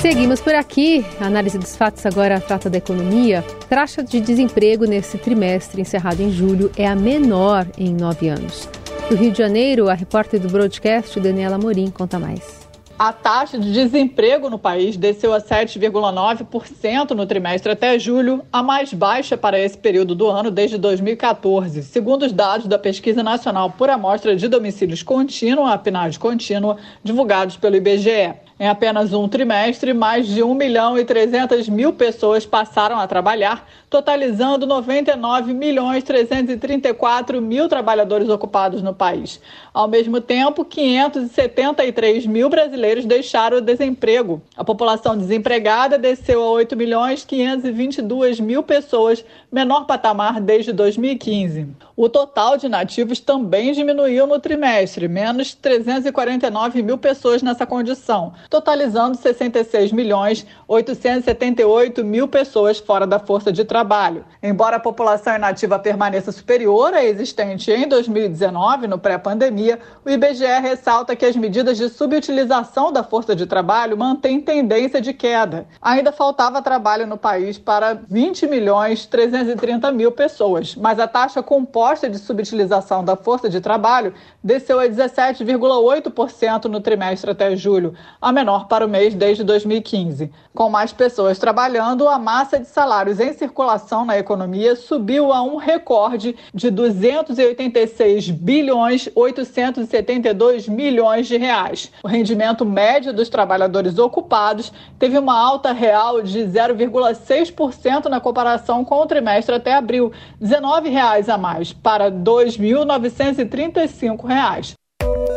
Seguimos 0.00 0.40
por 0.40 0.54
aqui. 0.54 1.04
A 1.20 1.26
análise 1.26 1.58
dos 1.58 1.74
fatos 1.74 2.06
agora 2.06 2.40
trata 2.40 2.70
da 2.70 2.78
economia. 2.78 3.44
Taxa 3.68 4.00
de 4.00 4.20
desemprego 4.20 4.84
nesse 4.84 5.18
trimestre, 5.18 5.80
encerrado 5.82 6.22
em 6.22 6.30
julho, 6.30 6.70
é 6.76 6.86
a 6.86 6.94
menor 6.94 7.66
em 7.76 7.92
nove 7.92 8.28
anos. 8.28 8.68
Do 9.10 9.16
Rio 9.16 9.32
de 9.32 9.38
Janeiro, 9.38 9.88
a 9.88 9.94
repórter 9.94 10.38
do 10.38 10.48
broadcast, 10.48 11.18
Daniela 11.18 11.58
Morim, 11.58 11.90
conta 11.90 12.16
mais. 12.16 12.68
A 12.96 13.12
taxa 13.12 13.58
de 13.58 13.72
desemprego 13.72 14.48
no 14.48 14.58
país 14.58 14.96
desceu 14.96 15.34
a 15.34 15.40
7,9% 15.40 17.10
no 17.10 17.26
trimestre 17.26 17.72
até 17.72 17.98
julho, 17.98 18.44
a 18.52 18.62
mais 18.62 18.92
baixa 18.92 19.36
para 19.36 19.58
esse 19.58 19.76
período 19.76 20.14
do 20.14 20.28
ano 20.28 20.50
desde 20.50 20.78
2014, 20.78 21.82
segundo 21.82 22.24
os 22.24 22.32
dados 22.32 22.66
da 22.68 22.78
Pesquisa 22.78 23.22
Nacional 23.22 23.70
por 23.70 23.90
Amostra 23.90 24.36
de 24.36 24.46
Domicílios 24.46 25.02
Contínua, 25.02 25.72
a 25.72 25.78
PNAD 25.78 26.18
contínua, 26.18 26.76
divulgados 27.02 27.56
pelo 27.56 27.76
IBGE. 27.76 28.47
Em 28.60 28.66
apenas 28.66 29.12
um 29.12 29.28
trimestre, 29.28 29.94
mais 29.94 30.26
de 30.26 30.42
1 30.42 30.52
milhão 30.52 30.98
e 30.98 31.04
300 31.04 31.68
mil 31.68 31.92
pessoas 31.92 32.44
passaram 32.44 32.98
a 32.98 33.06
trabalhar, 33.06 33.64
totalizando 33.88 34.66
99 34.66 35.54
milhões 35.54 36.02
334 36.02 37.40
mil 37.40 37.68
trabalhadores 37.68 38.28
ocupados 38.28 38.82
no 38.82 38.92
país. 38.92 39.40
Ao 39.72 39.86
mesmo 39.86 40.20
tempo, 40.20 40.64
573 40.64 42.26
mil 42.26 42.50
brasileiros 42.50 43.04
deixaram 43.04 43.58
o 43.58 43.60
desemprego. 43.60 44.42
A 44.56 44.64
população 44.64 45.16
desempregada 45.16 45.96
desceu 45.96 46.42
a 46.42 46.50
8 46.50 46.76
milhões 46.76 47.24
522 47.24 48.40
mil 48.40 48.64
pessoas, 48.64 49.24
menor 49.52 49.86
patamar 49.86 50.40
desde 50.40 50.72
2015. 50.72 51.68
O 51.96 52.08
total 52.08 52.56
de 52.56 52.68
nativos 52.68 53.20
também 53.20 53.72
diminuiu 53.72 54.26
no 54.26 54.38
trimestre, 54.38 55.08
menos 55.08 55.54
349 55.54 56.82
mil 56.82 56.98
pessoas 56.98 57.42
nessa 57.42 57.66
condição, 57.66 58.32
totalizando 58.48 59.16
66 59.16 59.92
milhões 59.92 60.46
878 60.66 62.04
mil 62.04 62.28
pessoas 62.28 62.78
fora 62.78 63.06
da 63.06 63.18
força 63.18 63.52
de 63.52 63.64
trabalho. 63.64 64.24
Embora 64.42 64.76
a 64.76 64.80
população 64.80 65.34
inativa 65.34 65.78
permaneça 65.78 66.32
superior 66.32 66.94
à 66.94 67.04
existente 67.04 67.70
em 67.70 67.86
2019, 67.86 68.86
no 68.86 68.98
pré-pandemia, 68.98 69.78
o 70.04 70.10
IBGE 70.10 70.60
ressalta 70.60 71.16
que 71.16 71.26
as 71.26 71.36
medidas 71.36 71.76
de 71.76 71.88
subutilização 71.88 72.92
da 72.92 73.02
força 73.02 73.34
de 73.34 73.46
trabalho 73.46 73.96
mantêm 73.96 74.40
tendência 74.40 75.00
de 75.00 75.12
queda. 75.12 75.66
Ainda 75.80 76.12
faltava 76.12 76.62
trabalho 76.62 77.06
no 77.06 77.16
país 77.16 77.58
para 77.58 77.94
20 77.94 78.46
milhões 78.46 79.06
330 79.06 79.90
mil 79.92 80.12
pessoas, 80.12 80.74
mas 80.74 80.98
a 80.98 81.06
taxa 81.06 81.42
composta 81.42 82.08
de 82.08 82.18
subutilização 82.18 83.04
da 83.04 83.16
força 83.16 83.48
de 83.48 83.60
trabalho 83.60 84.14
desceu 84.42 84.80
a 84.80 84.84
17,8% 84.86 86.64
no 86.64 86.80
trimestre 86.80 87.30
até 87.30 87.54
julho, 87.56 87.94
a 88.20 88.32
menor 88.38 88.68
para 88.68 88.86
o 88.86 88.88
mês 88.88 89.14
desde 89.14 89.44
2015. 89.44 90.30
Com 90.54 90.70
mais 90.70 90.92
pessoas 90.92 91.38
trabalhando, 91.38 92.08
a 92.08 92.18
massa 92.18 92.58
de 92.58 92.66
salários 92.66 93.20
em 93.20 93.32
circulação 93.32 94.04
na 94.04 94.18
economia 94.18 94.74
subiu 94.74 95.32
a 95.32 95.42
um 95.42 95.56
recorde 95.56 96.34
de 96.54 96.70
286 96.70 98.30
bilhões 98.30 99.08
800 99.14 99.78
672 99.86 100.68
milhões 100.68 101.26
de 101.26 101.36
reais. 101.36 101.90
O 102.02 102.08
rendimento 102.08 102.64
médio 102.64 103.12
dos 103.12 103.28
trabalhadores 103.28 103.98
ocupados 103.98 104.72
teve 104.98 105.18
uma 105.18 105.38
alta 105.38 105.72
real 105.72 106.22
de 106.22 106.38
0,6% 106.40 108.06
na 108.06 108.18
comparação 108.20 108.82
com 108.84 108.96
o 108.96 109.06
trimestre 109.06 109.54
até 109.54 109.74
abril, 109.74 110.10
19 110.40 110.88
reais 110.88 111.28
a 111.28 111.38
mais, 111.38 111.72
para 111.72 112.04
R$ 112.04 112.12
2.935. 112.12 114.74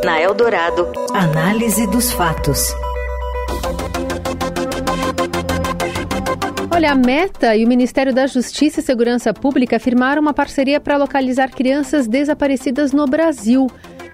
Na 0.04 0.20
Eldorado, 0.20 0.92
análise 1.14 1.86
dos 1.88 2.12
fatos. 2.12 2.74
Olha, 6.74 6.94
a 6.94 6.96
Meta 6.96 7.56
e 7.56 7.64
o 7.64 7.68
Ministério 7.68 8.12
da 8.12 8.26
Justiça 8.26 8.80
e 8.80 8.84
Segurança 8.84 9.32
Pública 9.32 9.80
firmaram 9.80 10.20
uma 10.20 10.34
parceria 10.34 10.80
para 10.80 10.98
localizar 10.98 11.52
crianças 11.52 12.08
desaparecidas 12.08 12.92
no 12.92 13.06
Brasil. 13.06 13.70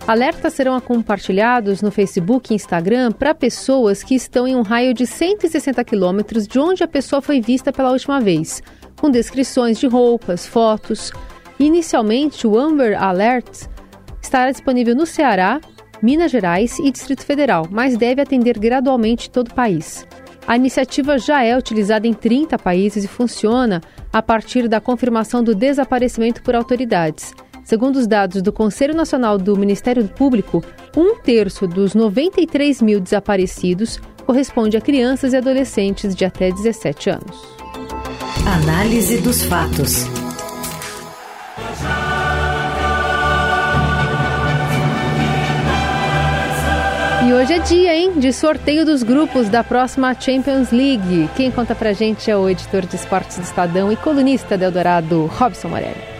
Alertas 0.05 0.53
serão 0.53 0.77
compartilhados 0.81 1.81
no 1.81 1.91
Facebook 1.91 2.51
e 2.51 2.55
Instagram 2.55 3.11
para 3.11 3.33
pessoas 3.33 4.03
que 4.03 4.15
estão 4.15 4.47
em 4.47 4.55
um 4.55 4.63
raio 4.63 4.93
de 4.93 5.05
160 5.05 5.83
quilômetros 5.85 6.45
de 6.47 6.59
onde 6.59 6.83
a 6.83 6.87
pessoa 6.87 7.21
foi 7.21 7.39
vista 7.39 7.71
pela 7.71 7.91
última 7.91 8.19
vez, 8.19 8.61
com 8.99 9.09
descrições 9.09 9.79
de 9.79 9.87
roupas, 9.87 10.45
fotos. 10.45 11.11
Inicialmente, 11.57 12.45
o 12.45 12.57
Amber 12.57 13.01
Alert 13.01 13.67
estará 14.21 14.51
disponível 14.51 14.93
no 14.93 15.05
Ceará, 15.05 15.61
Minas 16.01 16.31
Gerais 16.31 16.79
e 16.79 16.91
Distrito 16.91 17.25
Federal, 17.25 17.67
mas 17.69 17.97
deve 17.97 18.21
atender 18.21 18.57
gradualmente 18.59 19.29
todo 19.29 19.49
o 19.49 19.53
país. 19.53 20.05
A 20.47 20.55
iniciativa 20.55 21.17
já 21.17 21.43
é 21.43 21.57
utilizada 21.57 22.07
em 22.07 22.13
30 22.13 22.57
países 22.57 23.03
e 23.03 23.07
funciona 23.07 23.81
a 24.13 24.21
partir 24.21 24.67
da 24.67 24.79
confirmação 24.79 25.43
do 25.43 25.53
desaparecimento 25.53 26.41
por 26.41 26.55
autoridades. 26.55 27.33
Segundo 27.63 27.97
os 27.97 28.07
dados 28.07 28.41
do 28.41 28.53
Conselho 28.53 28.95
Nacional 28.95 29.37
do 29.37 29.57
Ministério 29.57 30.07
Público, 30.07 30.63
um 30.95 31.17
terço 31.19 31.67
dos 31.67 31.93
93 31.93 32.81
mil 32.81 33.01
desaparecidos 33.01 33.99
corresponde 34.25 34.77
a 34.77 34.81
crianças 34.81 35.33
e 35.33 35.37
adolescentes 35.37 36.15
de 36.15 36.23
até 36.23 36.49
17 36.49 37.09
anos. 37.09 37.57
Análise 38.45 39.17
dos 39.17 39.43
fatos. 39.43 40.26
E 47.27 47.33
hoje 47.33 47.51
é 47.55 47.59
dia, 47.59 47.93
hein, 47.93 48.13
de 48.21 48.31
sorteio 48.31 48.85
dos 48.85 49.03
grupos 49.03 49.49
da 49.49 49.61
próxima 49.61 50.15
Champions 50.17 50.71
League. 50.71 51.29
Quem 51.35 51.51
conta 51.51 51.75
pra 51.75 51.91
gente 51.91 52.31
é 52.31 52.37
o 52.37 52.47
editor 52.47 52.85
de 52.85 52.95
esportes 52.95 53.37
do 53.37 53.43
Estadão 53.43 53.91
e 53.91 53.97
colunista 53.97 54.57
do 54.57 54.63
Eldorado, 54.63 55.25
Robson 55.25 55.67
Morelli. 55.67 56.16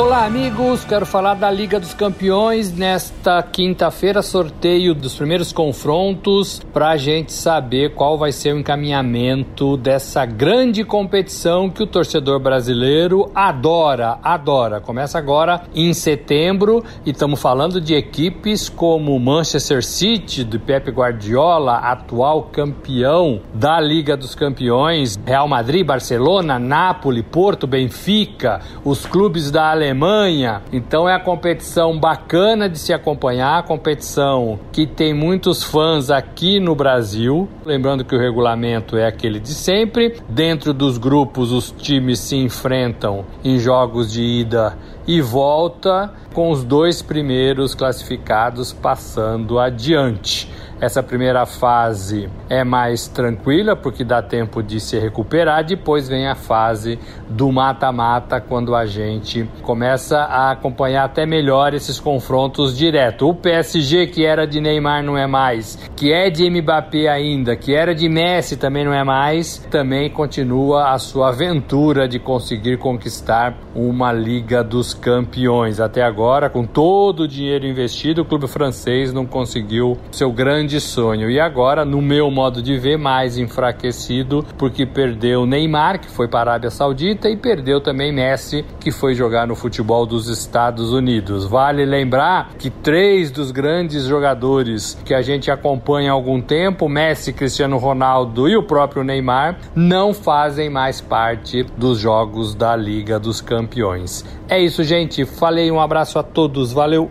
Olá, 0.00 0.24
amigos. 0.24 0.82
Quero 0.82 1.04
falar 1.04 1.34
da 1.34 1.50
Liga 1.50 1.78
dos 1.78 1.92
Campeões 1.92 2.72
nesta 2.72 3.42
quinta-feira, 3.42 4.22
sorteio 4.22 4.94
dos 4.94 5.14
primeiros 5.14 5.52
confrontos 5.52 6.58
para 6.72 6.88
a 6.88 6.96
gente 6.96 7.34
saber 7.34 7.92
qual 7.92 8.16
vai 8.16 8.32
ser 8.32 8.54
o 8.54 8.58
encaminhamento 8.58 9.76
dessa 9.76 10.24
grande 10.24 10.84
competição 10.84 11.68
que 11.68 11.82
o 11.82 11.86
torcedor 11.86 12.40
brasileiro 12.40 13.30
adora, 13.34 14.18
adora. 14.22 14.80
Começa 14.80 15.18
agora 15.18 15.64
em 15.74 15.92
setembro 15.92 16.82
e 17.04 17.10
estamos 17.10 17.38
falando 17.38 17.78
de 17.78 17.94
equipes 17.94 18.70
como 18.70 19.20
Manchester 19.20 19.84
City, 19.84 20.44
do 20.44 20.58
Pep 20.58 20.90
Guardiola, 20.90 21.76
atual 21.76 22.44
campeão 22.44 23.42
da 23.52 23.78
Liga 23.78 24.16
dos 24.16 24.34
Campeões, 24.34 25.20
Real 25.26 25.46
Madrid, 25.46 25.84
Barcelona, 25.84 26.58
Nápoles, 26.58 27.26
Porto, 27.30 27.66
Benfica, 27.66 28.62
os 28.82 29.04
clubes 29.04 29.50
da 29.50 29.70
Alemanha 29.70 29.89
Alemanha. 29.90 30.62
Então 30.72 31.08
é 31.08 31.14
a 31.14 31.20
competição 31.20 31.98
bacana 31.98 32.68
de 32.68 32.78
se 32.78 32.92
acompanhar, 32.92 33.58
a 33.58 33.62
competição 33.62 34.58
que 34.72 34.86
tem 34.86 35.12
muitos 35.12 35.64
fãs 35.64 36.10
aqui 36.10 36.60
no 36.60 36.74
Brasil. 36.74 37.48
Lembrando 37.64 38.04
que 38.04 38.14
o 38.14 38.18
regulamento 38.18 38.96
é 38.96 39.06
aquele 39.06 39.40
de 39.40 39.52
sempre. 39.52 40.16
Dentro 40.28 40.72
dos 40.72 40.96
grupos, 40.96 41.52
os 41.52 41.72
times 41.72 42.20
se 42.20 42.36
enfrentam 42.36 43.24
em 43.44 43.58
jogos 43.58 44.12
de 44.12 44.22
ida 44.22 44.78
e 45.10 45.20
volta, 45.20 46.12
com 46.32 46.52
os 46.52 46.62
dois 46.62 47.02
primeiros 47.02 47.74
classificados 47.74 48.72
passando 48.72 49.58
adiante. 49.58 50.48
Essa 50.80 51.02
primeira 51.02 51.44
fase 51.44 52.30
é 52.48 52.64
mais 52.64 53.06
tranquila 53.06 53.76
porque 53.76 54.02
dá 54.02 54.22
tempo 54.22 54.62
de 54.62 54.80
se 54.80 54.98
recuperar. 54.98 55.62
Depois 55.62 56.08
vem 56.08 56.26
a 56.26 56.34
fase 56.34 56.98
do 57.28 57.52
mata-mata, 57.52 58.40
quando 58.40 58.74
a 58.74 58.86
gente 58.86 59.46
começa 59.60 60.20
a 60.20 60.52
acompanhar 60.52 61.04
até 61.04 61.26
melhor 61.26 61.74
esses 61.74 62.00
confrontos 62.00 62.74
direto. 62.74 63.28
O 63.28 63.34
PSG, 63.34 64.06
que 64.06 64.24
era 64.24 64.46
de 64.46 64.58
Neymar, 64.58 65.02
não 65.02 65.18
é 65.18 65.26
mais, 65.26 65.78
que 65.94 66.10
é 66.10 66.30
de 66.30 66.48
Mbappé 66.48 67.08
ainda, 67.08 67.54
que 67.56 67.74
era 67.74 67.94
de 67.94 68.08
Messi, 68.08 68.56
também 68.56 68.82
não 68.82 68.94
é 68.94 69.04
mais, 69.04 69.58
também 69.70 70.08
continua 70.08 70.92
a 70.92 70.98
sua 70.98 71.28
aventura 71.28 72.08
de 72.08 72.18
conseguir 72.18 72.78
conquistar 72.78 73.54
uma 73.74 74.12
Liga 74.12 74.64
dos 74.64 74.94
Campeões. 75.00 75.80
Até 75.80 76.02
agora, 76.02 76.50
com 76.50 76.64
todo 76.64 77.20
o 77.20 77.28
dinheiro 77.28 77.66
investido, 77.66 78.22
o 78.22 78.24
clube 78.24 78.46
francês 78.46 79.12
não 79.12 79.24
conseguiu 79.24 79.96
seu 80.12 80.30
grande 80.30 80.80
sonho. 80.80 81.30
E 81.30 81.40
agora, 81.40 81.84
no 81.84 82.02
meu 82.02 82.30
modo 82.30 82.62
de 82.62 82.78
ver, 82.78 82.98
mais 82.98 83.38
enfraquecido, 83.38 84.44
porque 84.58 84.84
perdeu 84.84 85.46
Neymar, 85.46 86.00
que 86.00 86.10
foi 86.10 86.28
para 86.28 86.50
a 86.50 86.52
Arábia 86.54 86.70
Saudita, 86.70 87.28
e 87.28 87.36
perdeu 87.36 87.80
também 87.80 88.12
Messi, 88.12 88.64
que 88.78 88.90
foi 88.90 89.14
jogar 89.14 89.46
no 89.46 89.56
futebol 89.56 90.04
dos 90.04 90.28
Estados 90.28 90.92
Unidos. 90.92 91.46
Vale 91.46 91.84
lembrar 91.84 92.50
que 92.58 92.68
três 92.68 93.30
dos 93.30 93.50
grandes 93.50 94.04
jogadores 94.04 94.98
que 95.04 95.14
a 95.14 95.22
gente 95.22 95.50
acompanha 95.50 96.10
há 96.10 96.14
algum 96.14 96.40
tempo, 96.40 96.88
Messi, 96.88 97.32
Cristiano 97.32 97.78
Ronaldo 97.78 98.48
e 98.48 98.56
o 98.56 98.62
próprio 98.62 99.02
Neymar, 99.02 99.58
não 99.74 100.12
fazem 100.12 100.68
mais 100.68 101.00
parte 101.00 101.62
dos 101.76 101.98
jogos 101.98 102.54
da 102.54 102.76
Liga 102.76 103.18
dos 103.18 103.40
Campeões. 103.40 104.24
É 104.48 104.58
isso, 104.58 104.79
gente. 104.84 105.24
Falei, 105.24 105.70
um 105.70 105.80
abraço 105.80 106.18
a 106.18 106.22
todos. 106.22 106.72
Valeu! 106.72 107.10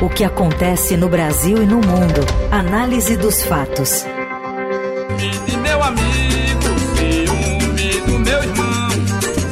O 0.00 0.08
que 0.08 0.24
acontece 0.24 0.96
no 0.96 1.08
Brasil 1.08 1.62
e 1.62 1.66
no 1.66 1.76
mundo. 1.76 2.20
Análise 2.50 3.16
dos 3.16 3.42
fatos. 3.44 4.04
E 5.48 5.56
meu 5.58 5.82
amigo, 5.82 6.62
ciúme 6.96 8.00
do 8.06 8.18
meu 8.18 8.42
irmão, 8.42 8.88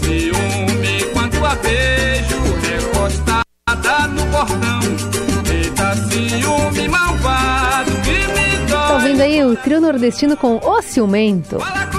ciúme 0.02 1.04
quando 1.12 1.44
a 1.46 1.54
vejo 1.54 2.36
recostada 2.68 4.08
no 4.08 4.26
portão. 4.26 4.80
Eita, 5.54 5.94
ciúme 6.08 6.88
malvado 6.88 7.92
que 8.02 8.10
me 8.10 8.66
dói. 8.66 8.88
Tá 8.88 8.94
ouvindo 8.94 9.20
aí 9.20 9.44
o 9.44 9.56
trio 9.56 9.80
nordestino 9.80 10.36
com 10.36 10.56
O 10.56 10.82
Ciumento? 10.82 11.60
Fala 11.60 11.89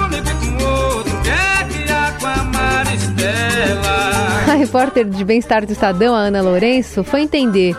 repórter 4.62 5.04
de 5.08 5.24
bem-estar 5.24 5.66
do 5.66 5.72
Estadão, 5.72 6.14
a 6.14 6.18
Ana 6.18 6.40
Lourenço, 6.40 7.02
foi 7.02 7.22
entender 7.22 7.76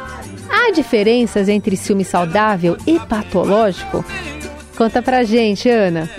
Há 0.49 0.69
diferenças 0.71 1.47
entre 1.47 1.77
ciúme 1.77 2.03
saudável 2.03 2.75
e 2.85 2.99
patológico? 2.99 4.03
Conta 4.77 5.01
pra 5.01 5.23
gente, 5.23 5.69
Ana. 5.69 6.09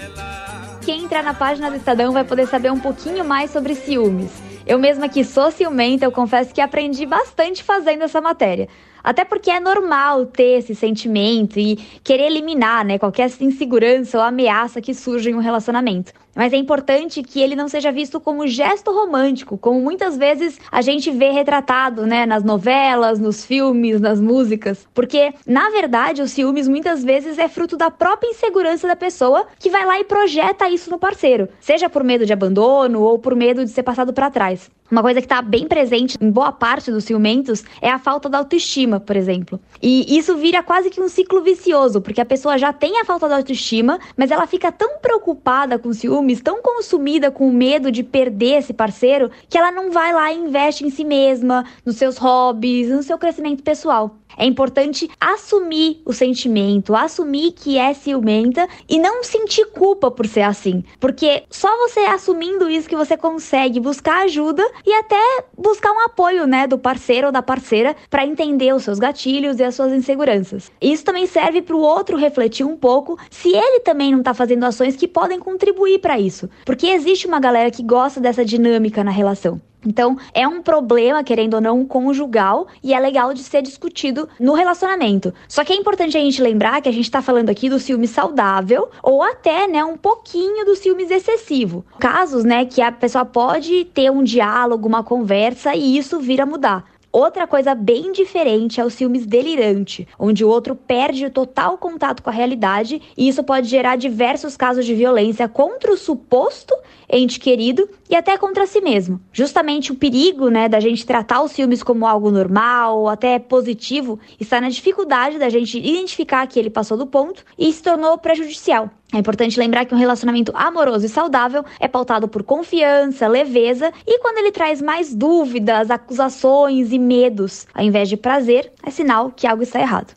Quem 0.81 1.05
entrar 1.05 1.23
na 1.23 1.35
página 1.35 1.69
do 1.69 1.77
Estadão 1.77 2.15
vai 2.15 2.25
poder 2.25 2.47
saber 2.47 2.73
um 2.73 2.81
pouquinho 2.81 3.27
mais 3.27 3.51
sobre 3.51 3.75
ciúmes. 3.75 4.31
Eu 4.67 4.79
mesma 4.79 5.07
que 5.07 5.23
sou 5.23 5.51
ciumenta, 5.51 6.07
eu 6.07 6.11
confesso 6.11 6.55
que 6.55 6.63
aprendi 6.63 7.05
bastante 7.05 7.63
fazendo 7.63 8.03
essa 8.03 8.23
matéria. 8.23 8.67
Até 9.05 9.23
porque 9.23 9.51
é 9.51 9.61
normal 9.61 10.25
ter 10.25 10.59
esse 10.59 10.75
sentimento 10.75 11.61
e 11.61 11.77
querer 12.03 12.25
eliminar 12.25 12.87
né, 12.87 12.99
qualquer 12.99 13.31
insegurança 13.39 14.17
ou 14.17 14.25
ameaça 14.25 14.81
que 14.81 14.95
surja 14.95 15.31
em 15.31 15.35
um 15.35 15.41
relacionamento. 15.41 16.13
Mas 16.35 16.53
é 16.53 16.57
importante 16.57 17.23
que 17.23 17.41
ele 17.41 17.55
não 17.55 17.69
seja 17.69 17.93
visto 17.93 18.19
como 18.19 18.47
gesto 18.47 18.91
romântico, 18.91 19.57
como 19.57 19.81
muitas 19.81 20.17
vezes 20.17 20.59
a 20.71 20.83
gente 20.83 21.11
vê 21.11 21.31
retratado 21.31 22.07
né, 22.07 22.27
nas 22.27 22.43
novelas, 22.43 23.21
nos 23.21 23.45
filmes, 23.45 24.01
nas 24.01 24.21
músicas. 24.21 24.87
Porque, 24.93 25.33
na 25.47 25.71
verdade, 25.71 26.23
os 26.23 26.33
ciúmes 26.33 26.67
muitas 26.67 27.05
vezes 27.05 27.39
é 27.39 27.47
fruto 27.47 27.77
da 27.77 27.91
própria 27.91 28.31
insegurança 28.31 28.89
da 28.89 28.97
pessoa 28.97 29.47
que 29.59 29.71
vai 29.71 29.87
lá 29.87 30.01
e 30.01 30.05
projeta 30.05 30.69
isso 30.69 30.91
no 30.91 30.99
parceiro, 30.99 31.49
seja 31.61 31.89
por 31.89 32.03
medo 32.03 32.27
de 32.27 32.33
abandono 32.33 33.03
ou 33.03 33.19
por 33.19 33.37
medo 33.37 33.65
de 33.65 33.71
ser 33.71 33.83
passado 33.85 34.13
para 34.13 34.31
trás. 34.31 34.69
Uma 34.91 35.01
coisa 35.01 35.21
que 35.21 35.25
está 35.25 35.41
bem 35.41 35.67
presente 35.67 36.19
em 36.21 36.31
boa 36.31 36.53
parte 36.53 36.93
dos 36.93 37.05
ciumentos 37.05 37.65
é 37.81 37.91
a 37.91 37.99
falta 37.99 38.29
da 38.29 38.37
autoestima, 38.37 39.01
por 39.01 39.17
exemplo. 39.17 39.59
E 39.81 40.17
isso 40.17 40.37
vira 40.37 40.63
quase 40.63 40.91
que 40.91 41.01
um 41.01 41.09
ciclo 41.09 41.43
vicioso, 41.43 42.03
porque 42.03 42.21
a 42.21 42.25
pessoa 42.25 42.59
já 42.59 42.71
tem 42.71 43.01
a 43.01 43.05
falta 43.05 43.27
da 43.27 43.37
autoestima, 43.37 43.99
mas 44.15 44.31
ela 44.31 44.47
fica 44.47 44.71
tão 44.71 44.99
preocupada 44.99 45.79
com 45.79 45.93
ciúmes, 45.93 46.43
tão 46.43 46.61
consumida 46.63 47.31
com 47.31 47.49
o 47.49 47.53
medo 47.53 47.91
de 47.91 48.03
perder 48.03 48.59
esse 48.59 48.75
parceiro, 48.75 49.31
que 49.49 49.57
ela 49.57 49.73
não 49.73 49.91
vai 49.91 50.13
lá 50.13 50.31
e 50.31 50.39
investe 50.39 50.85
em 50.85 50.91
si 50.91 51.03
mesma, 51.03 51.65
nos 51.85 51.97
seus 51.97 52.19
hobbies, 52.19 52.91
no 52.91 53.03
seu 53.03 53.17
crescimento 53.17 53.63
pessoal. 53.63 54.15
É 54.37 54.45
importante 54.45 55.11
assumir 55.21 56.03
o 56.05 56.13
sentimento, 56.13 56.95
assumir 56.95 57.53
que 57.53 57.79
é 57.79 57.95
ciumenta 57.95 58.69
e 58.89 58.99
não 58.99 59.23
sentir 59.23 59.67
culpa 59.67 60.11
por 60.11 60.27
ser 60.27 60.43
assim. 60.43 60.85
Porque 61.01 61.45
só 61.51 61.69
você 61.79 62.01
assumindo 62.01 62.69
isso 62.69 62.89
que 62.89 62.97
você 62.97 63.17
consegue 63.17 63.81
buscar 63.81 64.25
ajuda 64.25 64.65
e 64.85 64.93
até 64.93 65.45
buscar 65.57 65.93
um 65.93 66.01
apoio, 66.01 66.47
né, 66.47 66.67
do 66.67 66.79
parceiro 66.79 67.29
ou 67.29 67.33
da 67.33 67.43
parceira 67.43 67.97
para 68.11 68.27
entender 68.27 68.75
os 68.75 68.85
seus 68.85 68.99
gatilhos 68.99 69.59
e 69.59 69.65
as 69.65 69.75
suas 69.75 69.93
inseguranças. 69.93 70.71
Isso 70.81 71.05
também 71.05 71.27
serve 71.27 71.63
para 71.63 71.77
o 71.77 71.81
outro 71.81 72.17
refletir 72.17 72.65
um 72.65 72.77
pouco 72.77 73.19
se 73.31 73.55
ele 73.55 73.81
também 73.81 74.13
não 74.13 74.19
está 74.21 74.35
fazendo 74.35 74.65
ações 74.65 74.97
que 74.97 75.09
podem 75.09 75.39
contribuir 75.39 75.99
para 75.99 76.19
isso. 76.19 76.49
Porque 76.65 76.87
existe 76.87 77.27
uma 77.27 77.41
galera 77.41 77.71
que 77.71 77.83
gosta 77.83 78.21
dessa 78.21 78.45
dinâmica 78.45 79.05
na 79.05 79.11
relação. 79.11 79.61
Então, 79.87 80.17
é 80.33 80.47
um 80.47 80.63
problema, 80.63 81.23
querendo 81.23 81.55
ou 81.55 81.61
não, 81.61 81.85
conjugal 81.85 82.67
e 82.83 82.95
é 82.95 83.01
legal 83.01 83.35
de 83.35 83.43
ser 83.43 83.63
discutido 83.63 84.29
no 84.39 84.55
relacionamento. 84.55 85.33
Só 85.49 85.65
que 85.65 85.73
é 85.73 85.77
importante 85.77 86.17
a 86.17 86.21
gente 86.21 86.43
lembrar 86.43 86.81
que 86.81 86.89
a 86.89 86.93
gente 86.93 87.11
tá 87.11 87.21
falando 87.21 87.51
aqui 87.51 87.69
do 87.69 87.79
ciúme 87.79 88.09
saudável 88.09 88.89
ou 89.03 89.23
até, 89.23 89.67
né, 89.67 89.85
um 89.85 89.97
pouquinho 89.97 90.65
do 90.65 90.77
ciúmes 90.77 91.11
excessivo. 91.11 91.85
Casos, 91.99 92.45
né, 92.45 92.65
que 92.65 92.81
a 92.81 92.91
pessoa 92.91 93.25
pode 93.25 93.85
ter 93.87 94.11
um 94.11 94.23
diálogo, 94.23 94.89
uma 94.89 95.03
conversa 95.03 95.75
e 95.75 95.97
isso 95.97 96.21
vir 96.21 96.41
a 96.41 96.47
mudar. 96.47 96.85
Outra 97.15 97.47
coisa 97.47 97.77
bem 97.77 98.11
diferente 98.11 98.81
é 98.81 98.85
o 98.85 98.91
ciúmes 98.91 99.25
delirante, 99.25 100.09
onde 100.19 100.45
o 100.45 100.49
outro 100.49 100.75
perde 100.75 101.25
o 101.25 101.31
total 101.31 101.79
contato 101.79 102.21
com 102.21 102.29
a 102.29 102.33
realidade 102.33 103.01
e 103.17 103.29
isso 103.29 103.45
pode 103.45 103.69
gerar 103.69 103.95
diversos 103.95 104.57
casos 104.57 104.85
de 104.85 104.97
violência 104.97 105.49
contra 105.49 105.93
o 105.93 105.97
suposto 105.97 106.75
ente 107.09 107.39
querido 107.39 107.89
e 108.11 108.17
até 108.17 108.37
contra 108.37 108.67
si 108.67 108.81
mesmo. 108.81 109.21
Justamente 109.33 109.93
o 109.93 109.95
perigo, 109.95 110.49
né, 110.49 110.69
da 110.69 110.81
gente 110.81 111.07
tratar 111.07 111.43
os 111.43 111.53
ciúmes 111.53 111.83
como 111.83 112.07
algo 112.07 112.31
normal 112.31 112.99
ou 112.99 113.09
até 113.09 113.39
positivo 113.39 114.19
está 114.41 114.61
na 114.61 114.69
dificuldade 114.69 115.39
da 115.39 115.49
gente 115.49 115.79
identificar 115.79 116.47
que 116.49 116.59
ele 116.59 116.71
passou 116.71 116.97
do 116.97 117.07
ponto 117.07 117.45
e 117.57 117.73
se 117.73 117.83
tornou 117.83 118.19
prejudicial. 118.19 118.91
É 119.13 119.19
importante 119.19 119.61
lembrar 119.61 119.85
que 119.85 119.95
um 119.95 119.99
relacionamento 119.99 120.51
amoroso 120.57 121.07
e 121.07 121.09
saudável 121.09 121.65
é 121.79 121.87
pautado 121.87 122.27
por 122.27 122.43
confiança, 122.43 123.29
leveza 123.29 123.93
e 124.05 124.19
quando 124.19 124.39
ele 124.39 124.51
traz 124.51 124.83
mais 124.83 125.15
dúvidas, 125.15 125.89
acusações 125.89 126.93
e 126.93 126.99
medos, 127.05 127.67
ao 127.75 127.85
invés 127.85 128.09
de 128.09 128.17
prazer, 128.17 128.73
é 128.83 128.91
sinal 128.91 129.31
que 129.31 129.47
algo 129.47 129.63
está 129.63 129.81
errado. 129.81 130.15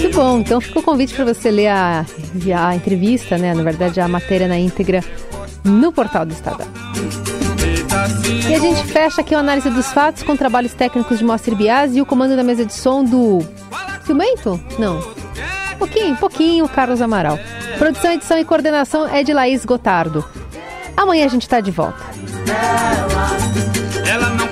Muito 0.00 0.14
bom, 0.14 0.38
então 0.38 0.60
fica 0.60 0.78
o 0.78 0.82
convite 0.82 1.14
para 1.14 1.24
você 1.24 1.50
ler 1.50 1.68
a, 1.68 2.04
a 2.56 2.74
entrevista, 2.74 3.38
né? 3.38 3.54
Na 3.54 3.62
verdade, 3.62 4.00
a 4.00 4.08
matéria 4.08 4.46
na 4.48 4.58
íntegra 4.58 5.02
no 5.64 5.92
portal 5.92 6.24
do 6.24 6.32
Estadão. 6.32 6.66
E 8.48 8.54
a 8.54 8.58
gente 8.58 8.84
fecha 8.84 9.20
aqui 9.20 9.34
a 9.34 9.40
análise 9.40 9.68
dos 9.70 9.92
fatos 9.92 10.22
com 10.22 10.36
trabalhos 10.36 10.72
técnicos 10.72 11.18
de 11.18 11.24
Moacir 11.24 11.54
Bias 11.54 11.94
e 11.94 12.00
o 12.00 12.06
comando 12.06 12.36
da 12.36 12.42
mesa 12.42 12.64
de 12.64 12.72
som 12.72 13.04
do. 13.04 13.40
Ciumento? 14.04 14.58
Não. 14.78 15.00
Pouquinho, 15.78 16.16
pouquinho, 16.16 16.68
Carlos 16.68 17.02
Amaral. 17.02 17.38
Produção, 17.76 18.12
edição 18.12 18.38
e 18.38 18.44
coordenação 18.44 19.06
é 19.06 19.22
de 19.22 19.32
Laís 19.32 19.64
Gotardo. 19.64 20.24
Amanhã 20.96 21.26
a 21.26 21.28
gente 21.28 21.42
está 21.42 21.60
de 21.60 21.70
volta. 21.70 22.02